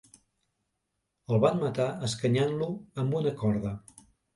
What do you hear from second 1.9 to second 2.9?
escanyant-lo